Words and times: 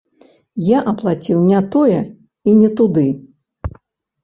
Я 0.67 0.79
аплаціў 0.91 1.43
не 1.51 1.61
тое 1.77 2.01
і 2.49 2.57
не 2.63 2.73
туды. 2.83 3.07